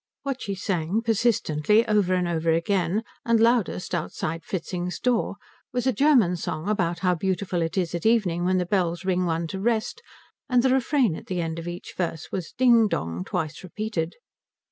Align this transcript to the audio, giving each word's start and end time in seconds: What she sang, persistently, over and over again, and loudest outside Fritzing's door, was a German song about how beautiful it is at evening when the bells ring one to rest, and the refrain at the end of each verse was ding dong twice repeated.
What 0.23 0.41
she 0.41 0.55
sang, 0.55 1.03
persistently, 1.03 1.87
over 1.87 2.15
and 2.15 2.27
over 2.27 2.51
again, 2.51 3.03
and 3.23 3.39
loudest 3.39 3.93
outside 3.93 4.43
Fritzing's 4.43 4.99
door, 4.99 5.35
was 5.73 5.85
a 5.85 5.93
German 5.93 6.37
song 6.37 6.67
about 6.67 7.01
how 7.05 7.13
beautiful 7.13 7.61
it 7.61 7.77
is 7.77 7.93
at 7.93 8.07
evening 8.07 8.43
when 8.43 8.57
the 8.57 8.65
bells 8.65 9.05
ring 9.05 9.27
one 9.27 9.45
to 9.49 9.59
rest, 9.59 10.01
and 10.49 10.63
the 10.63 10.73
refrain 10.73 11.15
at 11.15 11.27
the 11.27 11.39
end 11.39 11.59
of 11.59 11.67
each 11.67 11.93
verse 11.95 12.31
was 12.31 12.51
ding 12.51 12.87
dong 12.87 13.23
twice 13.23 13.63
repeated. 13.63 14.15